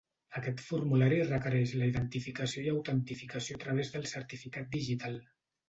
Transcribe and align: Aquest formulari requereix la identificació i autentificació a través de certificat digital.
Aquest 0.39 0.61
formulari 0.69 1.19
requereix 1.27 1.73
la 1.81 1.91
identificació 1.91 2.65
i 2.69 2.73
autentificació 2.73 3.61
a 3.61 3.65
través 3.67 3.95
de 3.99 4.05
certificat 4.17 4.77
digital. 4.81 5.25